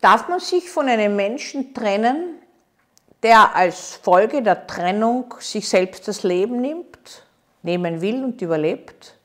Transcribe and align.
Darf 0.00 0.28
man 0.28 0.40
sich 0.40 0.70
von 0.70 0.88
einem 0.88 1.16
Menschen 1.16 1.74
trennen, 1.74 2.40
der 3.22 3.56
als 3.56 3.96
Folge 3.96 4.42
der 4.42 4.66
Trennung 4.66 5.34
sich 5.40 5.68
selbst 5.68 6.06
das 6.06 6.22
Leben 6.22 6.60
nimmt, 6.60 7.24
nehmen 7.62 8.00
will 8.00 8.22
und 8.22 8.40
überlebt 8.40 9.18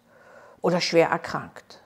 oder 0.62 0.81
schwer 0.81 1.09
erkrankt? 1.09 1.79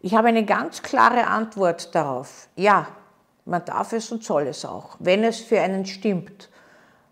Ich 0.00 0.14
habe 0.14 0.28
eine 0.28 0.44
ganz 0.44 0.82
klare 0.82 1.26
Antwort 1.26 1.94
darauf. 1.94 2.48
Ja, 2.56 2.88
man 3.44 3.64
darf 3.64 3.92
es 3.92 4.10
und 4.10 4.24
soll 4.24 4.46
es 4.46 4.64
auch, 4.64 4.96
wenn 4.98 5.22
es 5.24 5.40
für 5.40 5.60
einen 5.60 5.84
stimmt. 5.84 6.48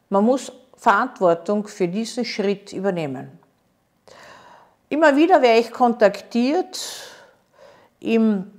Man 0.08 0.24
muss 0.24 0.52
Verantwortung 0.76 1.66
für 1.66 1.88
diesen 1.88 2.24
Schritt 2.24 2.72
übernehmen. 2.72 3.38
Immer 4.88 5.16
wieder 5.16 5.42
werde 5.42 5.60
ich 5.60 5.70
kontaktiert. 5.70 6.80
Im 8.00 8.53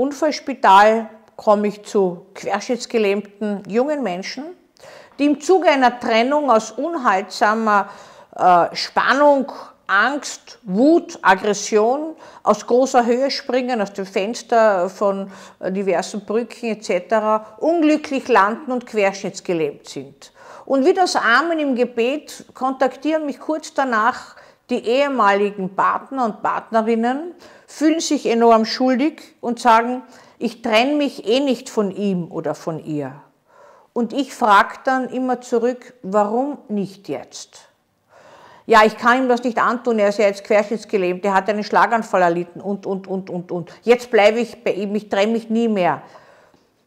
Unfallspital 0.00 1.10
komme 1.36 1.68
ich 1.68 1.82
zu 1.82 2.24
querschnittsgelähmten 2.34 3.64
jungen 3.68 4.02
Menschen, 4.02 4.44
die 5.18 5.26
im 5.26 5.42
Zuge 5.42 5.68
einer 5.68 6.00
Trennung 6.00 6.50
aus 6.50 6.70
unhaltsamer 6.70 7.90
äh, 8.34 8.74
Spannung, 8.74 9.52
Angst, 9.86 10.58
Wut, 10.62 11.18
Aggression 11.20 12.16
aus 12.42 12.66
großer 12.66 13.04
Höhe 13.04 13.30
springen, 13.30 13.82
aus 13.82 13.92
dem 13.92 14.06
Fenster 14.06 14.88
von 14.88 15.30
äh, 15.58 15.70
diversen 15.70 16.24
Brücken 16.24 16.70
etc., 16.70 17.58
unglücklich 17.58 18.26
landen 18.26 18.72
und 18.72 18.86
querschnittsgelähmt 18.86 19.86
sind. 19.86 20.32
Und 20.64 20.86
wie 20.86 20.94
das 20.94 21.14
Amen 21.14 21.58
im 21.58 21.74
Gebet 21.74 22.46
kontaktieren 22.54 23.26
mich 23.26 23.38
kurz 23.38 23.74
danach 23.74 24.36
die 24.70 24.86
ehemaligen 24.86 25.74
Partner 25.74 26.24
und 26.24 26.42
Partnerinnen, 26.42 27.34
fühlen 27.66 28.00
sich 28.00 28.26
enorm 28.26 28.64
schuldig 28.64 29.22
und 29.40 29.58
sagen, 29.60 30.02
ich 30.38 30.62
trenne 30.62 30.94
mich 30.94 31.26
eh 31.26 31.40
nicht 31.40 31.68
von 31.68 31.90
ihm 31.90 32.30
oder 32.30 32.54
von 32.54 32.84
ihr. 32.84 33.20
Und 33.92 34.12
ich 34.12 34.34
frage 34.34 34.76
dann 34.84 35.08
immer 35.08 35.40
zurück, 35.40 35.94
warum 36.02 36.58
nicht 36.68 37.08
jetzt? 37.08 37.68
Ja, 38.66 38.84
ich 38.84 38.96
kann 38.96 39.24
ihm 39.24 39.28
das 39.28 39.42
nicht 39.42 39.58
antun, 39.58 39.98
er 39.98 40.10
ist 40.10 40.18
ja 40.18 40.26
jetzt 40.26 40.44
querschnittsgelähmt, 40.44 41.24
er 41.24 41.34
hat 41.34 41.48
einen 41.48 41.64
Schlaganfall 41.64 42.22
erlitten 42.22 42.60
und, 42.60 42.86
und, 42.86 43.08
und, 43.08 43.28
und, 43.28 43.50
und. 43.50 43.72
Jetzt 43.82 44.10
bleibe 44.10 44.38
ich 44.38 44.62
bei 44.62 44.72
ihm, 44.72 44.94
ich 44.94 45.08
trenne 45.08 45.32
mich 45.32 45.50
nie 45.50 45.66
mehr. 45.66 46.02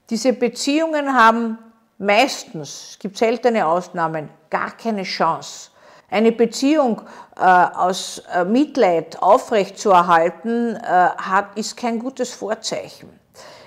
Diese 0.10 0.32
Beziehungen 0.32 1.14
haben 1.14 1.58
meistens, 1.98 2.92
es 2.92 3.00
gibt 3.00 3.18
seltene 3.18 3.68
Ausnahmen, 3.68 4.30
gar 4.50 4.72
keine 4.72 5.04
Chance. 5.04 5.72
Eine 6.14 6.32
Beziehung 6.32 7.02
äh, 7.36 7.42
aus 7.42 8.22
äh, 8.32 8.46
Mitleid 8.46 9.20
aufrechtzuerhalten, 9.20 10.76
äh, 10.76 10.80
hat, 10.80 11.58
ist 11.58 11.76
kein 11.76 11.98
gutes 11.98 12.30
Vorzeichen. 12.36 13.10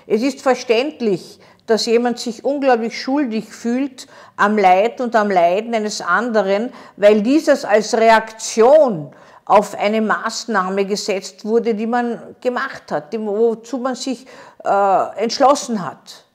Es 0.05 0.21
ist 0.23 0.41
verständlich, 0.41 1.41
dass 1.65 1.87
jemand 1.87 2.19
sich 2.19 2.45
unglaublich 2.45 3.01
schuldig 3.01 3.49
fühlt 3.49 4.07
am 4.37 4.57
Leid 4.57 5.01
und 5.01 5.13
am 5.17 5.29
Leiden 5.29 5.75
eines 5.75 5.99
anderen, 5.99 6.71
weil 6.95 7.21
dieses 7.21 7.65
als 7.65 7.93
Reaktion 7.93 9.11
auf 9.43 9.77
eine 9.77 10.01
Maßnahme 10.01 10.85
gesetzt 10.85 11.43
wurde, 11.43 11.75
die 11.75 11.85
man 11.85 12.37
gemacht 12.39 12.83
hat, 12.91 13.13
wozu 13.19 13.77
man 13.77 13.95
sich 13.95 14.25
äh, 14.63 15.17
entschlossen 15.17 15.85
hat. 15.85 16.26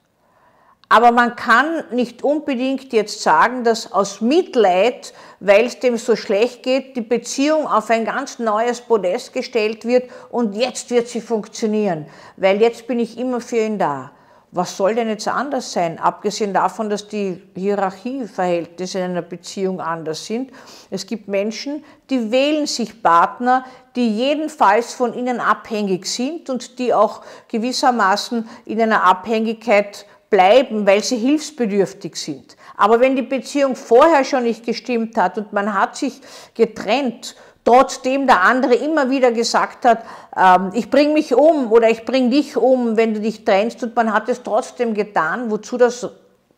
Aber 0.92 1.10
man 1.10 1.36
kann 1.36 1.84
nicht 1.90 2.22
unbedingt 2.22 2.92
jetzt 2.92 3.22
sagen, 3.22 3.64
dass 3.64 3.92
aus 3.92 4.20
Mitleid, 4.20 5.14
weil 5.40 5.64
es 5.64 5.80
dem 5.80 5.96
so 5.96 6.16
schlecht 6.16 6.62
geht, 6.62 6.96
die 6.96 7.00
Beziehung 7.00 7.66
auf 7.66 7.88
ein 7.88 8.04
ganz 8.04 8.38
neues 8.38 8.82
Podest 8.82 9.32
gestellt 9.32 9.86
wird 9.86 10.10
und 10.30 10.54
jetzt 10.54 10.90
wird 10.90 11.08
sie 11.08 11.22
funktionieren, 11.22 12.04
weil 12.36 12.60
jetzt 12.60 12.86
bin 12.86 13.00
ich 13.00 13.16
immer 13.16 13.40
für 13.40 13.56
ihn 13.56 13.78
da. 13.78 14.12
Was 14.50 14.76
soll 14.76 14.94
denn 14.94 15.08
jetzt 15.08 15.26
anders 15.28 15.72
sein, 15.72 15.98
abgesehen 15.98 16.52
davon, 16.52 16.90
dass 16.90 17.08
die 17.08 17.40
Hierarchieverhältnisse 17.56 18.98
in 18.98 19.04
einer 19.04 19.22
Beziehung 19.22 19.80
anders 19.80 20.26
sind? 20.26 20.50
Es 20.90 21.06
gibt 21.06 21.26
Menschen, 21.26 21.84
die 22.10 22.30
wählen 22.30 22.66
sich 22.66 23.02
Partner, 23.02 23.64
die 23.96 24.14
jedenfalls 24.14 24.92
von 24.92 25.14
ihnen 25.14 25.40
abhängig 25.40 26.04
sind 26.04 26.50
und 26.50 26.78
die 26.78 26.92
auch 26.92 27.22
gewissermaßen 27.48 28.46
in 28.66 28.82
einer 28.82 29.04
Abhängigkeit 29.04 30.04
bleiben, 30.32 30.86
weil 30.86 31.04
sie 31.04 31.18
hilfsbedürftig 31.18 32.16
sind. 32.16 32.56
Aber 32.74 33.00
wenn 33.00 33.14
die 33.14 33.22
Beziehung 33.22 33.76
vorher 33.76 34.24
schon 34.24 34.44
nicht 34.44 34.64
gestimmt 34.64 35.18
hat 35.18 35.36
und 35.36 35.52
man 35.52 35.74
hat 35.74 35.94
sich 35.94 36.20
getrennt, 36.54 37.36
trotzdem 37.64 38.26
der 38.26 38.40
andere 38.40 38.74
immer 38.74 39.10
wieder 39.10 39.30
gesagt 39.30 39.84
hat, 39.84 40.04
ähm, 40.34 40.70
ich 40.72 40.90
bringe 40.90 41.12
mich 41.12 41.34
um 41.34 41.70
oder 41.70 41.90
ich 41.90 42.06
bringe 42.06 42.30
dich 42.30 42.56
um, 42.56 42.96
wenn 42.96 43.12
du 43.12 43.20
dich 43.20 43.44
trennst 43.44 43.82
und 43.82 43.94
man 43.94 44.10
hat 44.10 44.30
es 44.30 44.42
trotzdem 44.42 44.94
getan, 44.94 45.50
wozu 45.50 45.76
das, 45.76 46.08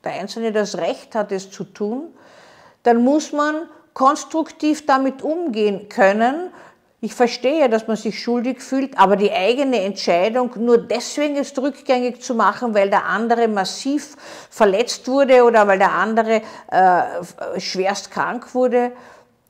der 0.04 0.12
Einzelne 0.12 0.52
das 0.52 0.78
Recht 0.78 1.16
hat, 1.16 1.32
es 1.32 1.50
zu 1.50 1.64
tun, 1.64 2.14
dann 2.84 3.02
muss 3.02 3.32
man 3.32 3.68
konstruktiv 3.92 4.86
damit 4.86 5.22
umgehen 5.22 5.88
können 5.88 6.52
ich 7.04 7.14
verstehe, 7.14 7.68
dass 7.68 7.86
man 7.86 7.98
sich 7.98 8.22
schuldig 8.22 8.62
fühlt, 8.62 8.98
aber 8.98 9.16
die 9.16 9.30
eigene 9.30 9.82
Entscheidung 9.82 10.50
nur 10.56 10.78
deswegen 10.78 11.36
ist 11.36 11.58
rückgängig 11.58 12.22
zu 12.22 12.34
machen, 12.34 12.72
weil 12.72 12.88
der 12.88 13.04
andere 13.04 13.46
massiv 13.46 14.16
verletzt 14.48 15.06
wurde 15.06 15.44
oder 15.44 15.66
weil 15.68 15.78
der 15.78 15.92
andere 15.92 16.40
äh, 16.70 17.60
schwerst 17.60 18.10
krank 18.10 18.54
wurde, 18.54 18.92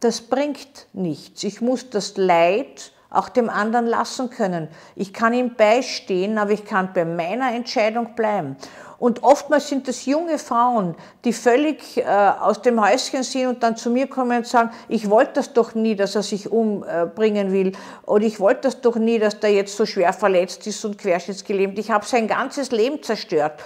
das 0.01 0.21
bringt 0.21 0.89
nichts. 0.93 1.45
Ich 1.45 1.61
muss 1.61 1.89
das 1.91 2.17
Leid 2.17 2.91
auch 3.15 3.29
dem 3.29 3.49
anderen 3.49 3.87
lassen 3.87 4.31
können. 4.31 4.69
Ich 4.97 5.13
kann 5.13 5.33
ihm 5.33 5.55
beistehen, 5.55 6.39
aber 6.39 6.51
ich 6.51 6.65
kann 6.65 6.93
bei 6.93 7.05
meiner 7.05 7.53
Entscheidung 7.53 8.15
bleiben. 8.15 8.57
Und 8.99 9.23
oftmals 9.23 9.69
sind 9.69 9.89
es 9.89 10.07
junge 10.07 10.39
Frauen, 10.39 10.95
die 11.25 11.33
völlig 11.33 11.99
äh, 11.99 12.05
aus 12.05 12.63
dem 12.63 12.83
Häuschen 12.83 13.23
sind 13.23 13.49
und 13.49 13.63
dann 13.63 13.77
zu 13.77 13.91
mir 13.91 14.07
kommen 14.07 14.39
und 14.39 14.47
sagen, 14.47 14.71
ich 14.89 15.11
wollte 15.11 15.35
das 15.35 15.53
doch 15.53 15.75
nie, 15.75 15.97
dass 15.97 16.15
er 16.15 16.23
sich 16.23 16.51
umbringen 16.51 17.53
will. 17.53 17.73
Oder 18.07 18.25
ich 18.25 18.41
wollte 18.41 18.63
das 18.63 18.81
doch 18.81 18.97
nie, 18.97 19.19
dass 19.19 19.41
der 19.41 19.53
jetzt 19.53 19.77
so 19.77 19.85
schwer 19.85 20.13
verletzt 20.13 20.67
ist 20.67 20.85
und 20.85 20.97
querschnittsgelähmt. 20.97 21.79
Ich 21.79 21.91
habe 21.91 22.07
sein 22.07 22.29
ganzes 22.29 22.71
Leben 22.71 23.03
zerstört. 23.03 23.63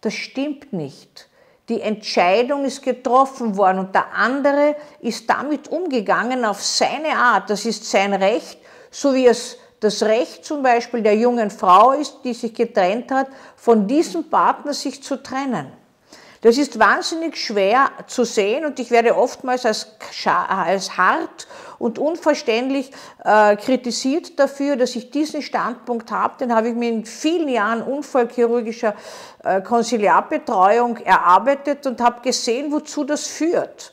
Das 0.00 0.14
stimmt 0.14 0.72
nicht. 0.72 1.28
Die 1.68 1.82
Entscheidung 1.82 2.64
ist 2.64 2.82
getroffen 2.82 3.58
worden 3.58 3.80
und 3.80 3.94
der 3.94 4.14
andere 4.14 4.74
ist 5.00 5.28
damit 5.28 5.68
umgegangen 5.68 6.46
auf 6.46 6.62
seine 6.62 7.10
Art. 7.14 7.50
Das 7.50 7.66
ist 7.66 7.84
sein 7.84 8.14
Recht, 8.14 8.58
so 8.90 9.14
wie 9.14 9.26
es 9.26 9.58
das 9.80 10.02
Recht 10.02 10.44
zum 10.44 10.62
Beispiel 10.62 11.02
der 11.02 11.16
jungen 11.16 11.50
Frau 11.50 11.92
ist, 11.92 12.18
die 12.24 12.34
sich 12.34 12.54
getrennt 12.54 13.10
hat, 13.10 13.28
von 13.56 13.86
diesem 13.86 14.28
Partner 14.28 14.74
sich 14.74 15.02
zu 15.02 15.22
trennen. 15.22 15.72
Das 16.40 16.56
ist 16.56 16.78
wahnsinnig 16.78 17.36
schwer 17.36 17.90
zu 18.06 18.24
sehen 18.24 18.64
und 18.64 18.78
ich 18.78 18.92
werde 18.92 19.16
oftmals 19.16 19.66
als, 19.66 19.88
als 20.24 20.96
hart 20.96 21.48
und 21.80 21.98
unverständlich 21.98 22.92
äh, 23.24 23.56
kritisiert 23.56 24.38
dafür, 24.38 24.76
dass 24.76 24.94
ich 24.94 25.10
diesen 25.10 25.42
Standpunkt 25.42 26.12
habe. 26.12 26.34
Den 26.38 26.54
habe 26.54 26.68
ich 26.68 26.74
mir 26.76 26.90
in 26.90 27.04
vielen 27.04 27.48
Jahren 27.48 27.82
unfallchirurgischer 27.82 28.94
äh, 29.42 29.60
Konsiliarbetreuung 29.62 30.98
erarbeitet 30.98 31.88
und 31.88 32.00
habe 32.00 32.20
gesehen, 32.20 32.70
wozu 32.70 33.02
das 33.02 33.26
führt 33.26 33.92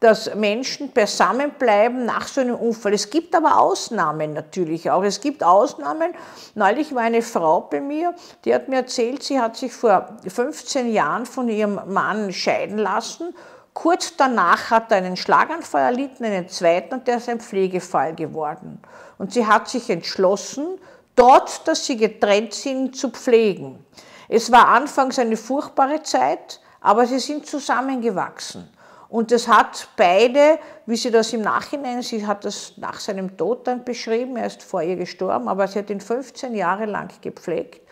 dass 0.00 0.34
Menschen 0.34 0.92
beisammenbleiben 0.92 2.04
nach 2.04 2.28
so 2.28 2.40
einem 2.40 2.56
Unfall. 2.56 2.92
Es 2.92 3.08
gibt 3.08 3.34
aber 3.34 3.58
Ausnahmen 3.58 4.34
natürlich 4.34 4.90
auch. 4.90 5.02
Es 5.02 5.20
gibt 5.20 5.42
Ausnahmen. 5.42 6.12
Neulich 6.54 6.94
war 6.94 7.02
eine 7.02 7.22
Frau 7.22 7.62
bei 7.62 7.80
mir, 7.80 8.14
die 8.44 8.54
hat 8.54 8.68
mir 8.68 8.76
erzählt, 8.76 9.22
sie 9.22 9.40
hat 9.40 9.56
sich 9.56 9.72
vor 9.72 10.16
15 10.26 10.92
Jahren 10.92 11.24
von 11.24 11.48
ihrem 11.48 11.80
Mann 11.86 12.32
scheiden 12.32 12.78
lassen. 12.78 13.34
Kurz 13.72 14.16
danach 14.16 14.70
hat 14.70 14.90
er 14.90 14.98
einen 14.98 15.16
Schlaganfall 15.16 15.82
erlitten, 15.82 16.24
einen 16.24 16.48
zweiten, 16.48 16.94
und 16.94 17.06
der 17.06 17.18
ist 17.18 17.28
ein 17.28 17.40
Pflegefall 17.40 18.14
geworden. 18.14 18.80
Und 19.18 19.32
sie 19.32 19.46
hat 19.46 19.68
sich 19.68 19.90
entschlossen, 19.90 20.78
dort, 21.14 21.66
dass 21.68 21.84
sie 21.84 21.96
getrennt 21.96 22.54
sind, 22.54 22.96
zu 22.96 23.10
pflegen. 23.10 23.84
Es 24.28 24.50
war 24.50 24.68
anfangs 24.68 25.18
eine 25.18 25.36
furchtbare 25.36 26.02
Zeit, 26.02 26.60
aber 26.80 27.06
sie 27.06 27.18
sind 27.18 27.46
zusammengewachsen. 27.46 28.70
Und 29.08 29.30
das 29.30 29.46
hat 29.46 29.88
beide, 29.96 30.58
wie 30.86 30.96
sie 30.96 31.10
das 31.10 31.32
im 31.32 31.42
Nachhinein, 31.42 32.02
sie 32.02 32.26
hat 32.26 32.44
das 32.44 32.74
nach 32.76 32.98
seinem 32.98 33.36
Tod 33.36 33.66
dann 33.66 33.84
beschrieben, 33.84 34.36
er 34.36 34.46
ist 34.46 34.62
vor 34.62 34.82
ihr 34.82 34.96
gestorben, 34.96 35.48
aber 35.48 35.68
sie 35.68 35.78
hat 35.78 35.90
ihn 35.90 36.00
15 36.00 36.54
Jahre 36.54 36.86
lang 36.86 37.10
gepflegt. 37.20 37.82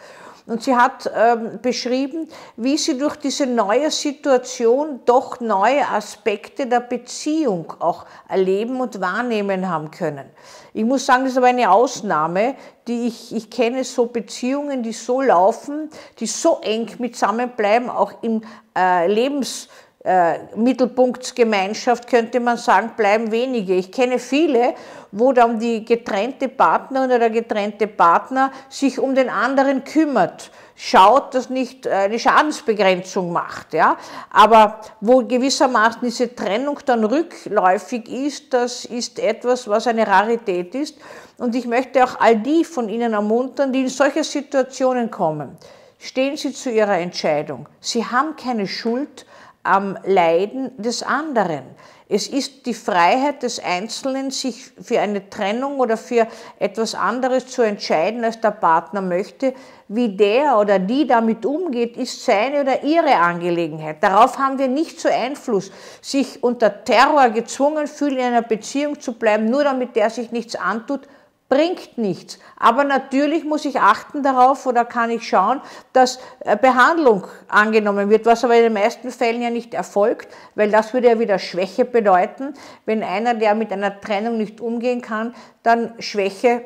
Und 0.46 0.62
sie 0.62 0.76
hat 0.76 1.10
ähm, 1.16 1.58
beschrieben, 1.62 2.28
wie 2.56 2.76
sie 2.76 2.98
durch 2.98 3.16
diese 3.16 3.46
neue 3.46 3.90
Situation 3.90 5.00
doch 5.06 5.40
neue 5.40 5.88
Aspekte 5.88 6.66
der 6.66 6.80
Beziehung 6.80 7.72
auch 7.78 8.04
erleben 8.28 8.78
und 8.78 9.00
wahrnehmen 9.00 9.70
haben 9.70 9.90
können. 9.90 10.26
Ich 10.74 10.84
muss 10.84 11.06
sagen, 11.06 11.22
das 11.22 11.32
ist 11.32 11.38
aber 11.38 11.46
eine 11.46 11.70
Ausnahme, 11.70 12.56
die 12.86 13.06
ich, 13.06 13.34
ich 13.34 13.48
kenne 13.48 13.84
so 13.84 14.04
Beziehungen, 14.06 14.82
die 14.82 14.92
so 14.92 15.22
laufen, 15.22 15.88
die 16.18 16.26
so 16.26 16.58
eng 16.60 16.90
mit 16.98 17.14
zusammenbleiben, 17.14 17.88
auch 17.88 18.12
im 18.20 18.42
äh, 18.76 19.10
Lebens 19.10 19.68
äh, 20.04 20.38
Mittelpunktsgemeinschaft, 20.54 22.06
könnte 22.06 22.38
man 22.38 22.58
sagen, 22.58 22.92
bleiben 22.96 23.32
wenige. 23.32 23.74
Ich 23.74 23.90
kenne 23.90 24.18
viele, 24.18 24.74
wo 25.10 25.32
dann 25.32 25.58
die 25.58 25.84
getrennte 25.84 26.48
Partnerin 26.48 27.08
oder 27.08 27.18
der 27.18 27.30
getrennte 27.30 27.86
Partner 27.86 28.52
sich 28.68 28.98
um 28.98 29.14
den 29.14 29.30
anderen 29.30 29.82
kümmert 29.82 30.50
schaut, 30.76 31.34
dass 31.34 31.50
nicht 31.50 31.86
eine 31.86 32.18
Schadensbegrenzung 32.18 33.32
macht. 33.32 33.74
Ja? 33.74 33.96
Aber 34.30 34.80
wo 35.00 35.24
gewissermaßen 35.24 36.00
diese 36.02 36.34
Trennung 36.34 36.78
dann 36.84 37.04
rückläufig 37.04 38.08
ist, 38.08 38.52
das 38.52 38.84
ist 38.84 39.18
etwas, 39.18 39.68
was 39.68 39.86
eine 39.86 40.06
Rarität 40.06 40.74
ist. 40.74 40.98
Und 41.38 41.54
ich 41.54 41.66
möchte 41.66 42.04
auch 42.04 42.20
all 42.20 42.36
die 42.36 42.64
von 42.64 42.88
Ihnen 42.88 43.12
ermuntern, 43.12 43.72
die 43.72 43.82
in 43.82 43.88
solche 43.88 44.22
Situationen 44.24 45.10
kommen. 45.10 45.56
Stehen 45.98 46.36
Sie 46.36 46.52
zu 46.52 46.70
Ihrer 46.70 46.98
Entscheidung. 46.98 47.68
Sie 47.80 48.04
haben 48.04 48.36
keine 48.36 48.66
Schuld 48.66 49.24
am 49.64 49.98
Leiden 50.04 50.70
des 50.80 51.02
anderen. 51.02 51.64
Es 52.06 52.28
ist 52.28 52.66
die 52.66 52.74
Freiheit 52.74 53.42
des 53.42 53.58
Einzelnen, 53.64 54.30
sich 54.30 54.70
für 54.80 55.00
eine 55.00 55.30
Trennung 55.30 55.80
oder 55.80 55.96
für 55.96 56.28
etwas 56.58 56.94
anderes 56.94 57.46
zu 57.46 57.62
entscheiden, 57.62 58.22
als 58.24 58.38
der 58.40 58.50
Partner 58.50 59.00
möchte. 59.00 59.54
Wie 59.88 60.14
der 60.14 60.58
oder 60.58 60.78
die 60.78 61.06
damit 61.06 61.46
umgeht, 61.46 61.96
ist 61.96 62.22
seine 62.22 62.60
oder 62.60 62.84
ihre 62.84 63.16
Angelegenheit. 63.16 64.02
Darauf 64.02 64.38
haben 64.38 64.58
wir 64.58 64.68
nicht 64.68 65.00
so 65.00 65.08
Einfluss. 65.08 65.72
Sich 66.02 66.42
unter 66.42 66.84
Terror 66.84 67.30
gezwungen 67.30 67.86
fühlen, 67.86 68.18
in 68.18 68.24
einer 68.24 68.42
Beziehung 68.42 69.00
zu 69.00 69.14
bleiben, 69.14 69.46
nur 69.46 69.64
damit 69.64 69.96
der 69.96 70.10
sich 70.10 70.30
nichts 70.30 70.56
antut, 70.56 71.08
bringt 71.48 71.98
nichts. 71.98 72.38
Aber 72.56 72.84
natürlich 72.84 73.44
muss 73.44 73.64
ich 73.64 73.80
achten 73.80 74.22
darauf 74.22 74.66
oder 74.66 74.84
kann 74.84 75.10
ich 75.10 75.28
schauen, 75.28 75.60
dass 75.92 76.18
äh, 76.40 76.56
Behandlung 76.56 77.26
angenommen 77.48 78.10
wird, 78.10 78.26
was 78.26 78.44
aber 78.44 78.56
in 78.56 78.64
den 78.64 78.72
meisten 78.72 79.10
Fällen 79.10 79.42
ja 79.42 79.50
nicht 79.50 79.74
erfolgt, 79.74 80.28
weil 80.54 80.70
das 80.70 80.94
würde 80.94 81.08
ja 81.08 81.18
wieder 81.18 81.38
Schwäche 81.38 81.84
bedeuten. 81.84 82.54
Wenn 82.86 83.02
einer, 83.02 83.34
der 83.34 83.54
mit 83.54 83.72
einer 83.72 84.00
Trennung 84.00 84.38
nicht 84.38 84.60
umgehen 84.60 85.02
kann, 85.02 85.34
dann 85.62 85.94
Schwäche 86.00 86.64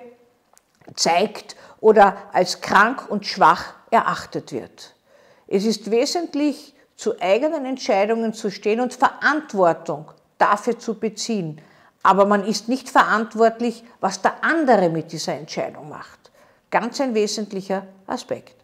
zeigt 0.94 1.56
oder 1.80 2.16
als 2.32 2.60
krank 2.60 3.10
und 3.10 3.26
schwach 3.26 3.74
erachtet 3.90 4.52
wird. 4.52 4.94
Es 5.46 5.64
ist 5.64 5.90
wesentlich, 5.90 6.74
zu 6.96 7.20
eigenen 7.20 7.64
Entscheidungen 7.64 8.34
zu 8.34 8.50
stehen 8.50 8.80
und 8.80 8.92
Verantwortung 8.92 10.10
dafür 10.36 10.80
zu 10.80 10.98
beziehen 10.98 11.60
aber 12.02 12.26
man 12.26 12.44
ist 12.44 12.68
nicht 12.68 12.88
verantwortlich, 12.88 13.84
was 14.00 14.22
der 14.22 14.44
andere 14.44 14.88
mit 14.88 15.12
dieser 15.12 15.34
Entscheidung 15.34 15.88
macht. 15.88 16.30
Ganz 16.70 17.00
ein 17.00 17.14
wesentlicher 17.14 17.86
Aspekt. 18.06 18.54